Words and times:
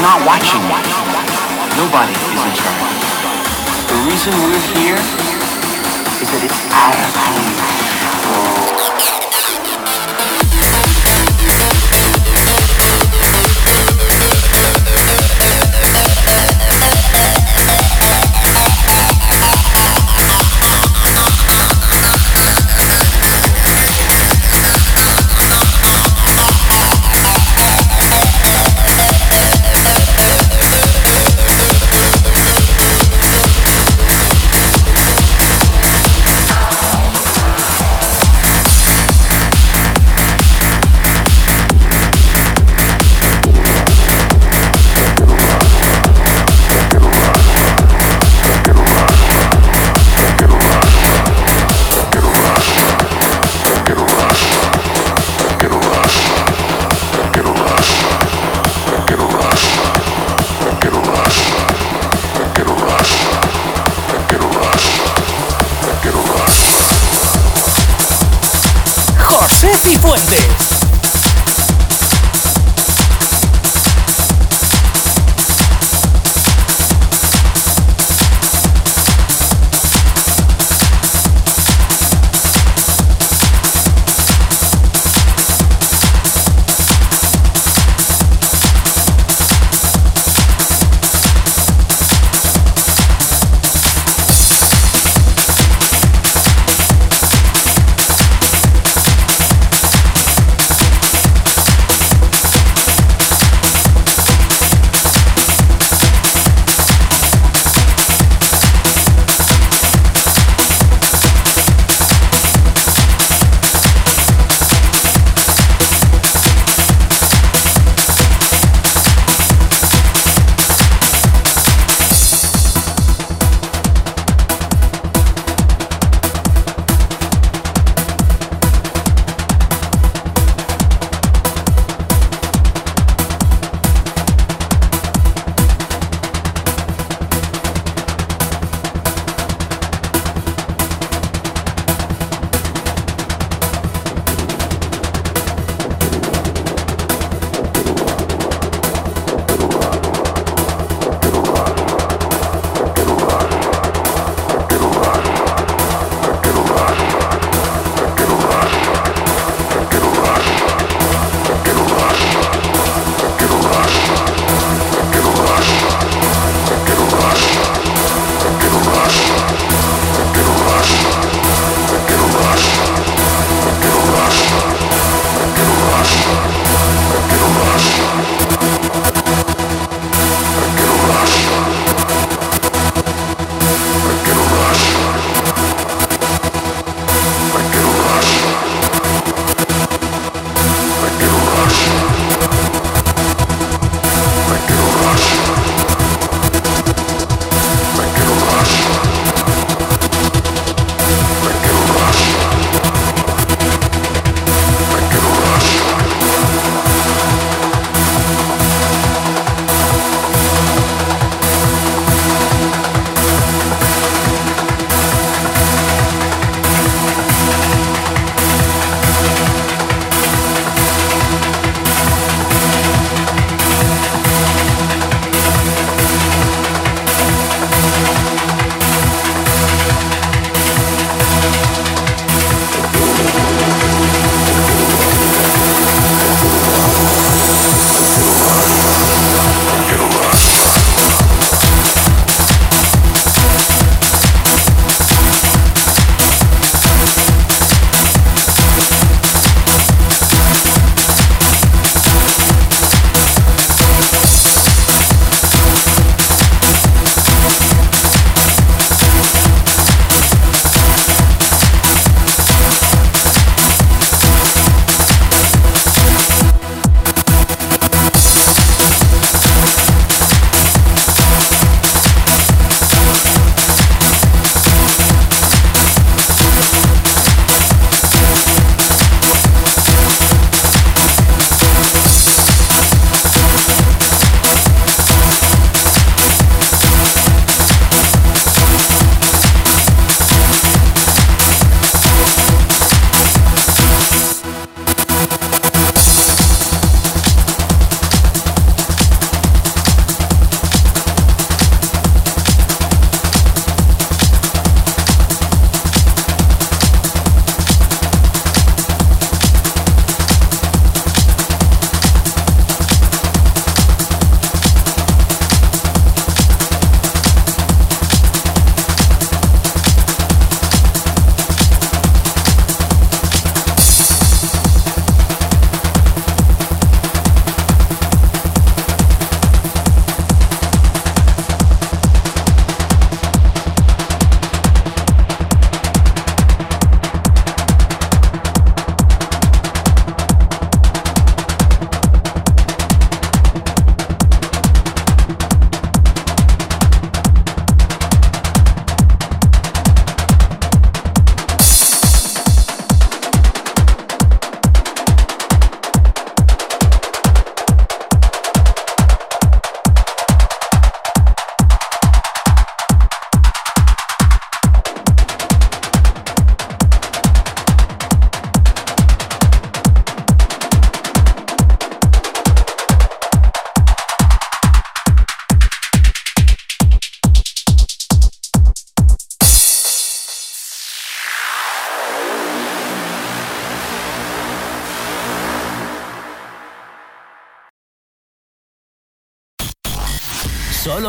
not 0.00 0.24
watching. 0.26 0.59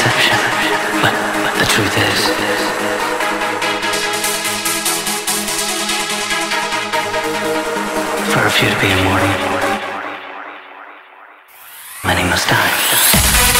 deception. 0.00 0.38
But, 1.02 1.14
but 1.44 1.54
the 1.58 1.66
truth 1.66 1.94
is, 2.08 2.20
for 8.32 8.46
a 8.46 8.50
few 8.50 8.70
to 8.70 8.80
be 8.80 8.90
immortal, 8.92 9.28
many 12.04 12.24
must 12.30 12.48
die. 12.48 13.59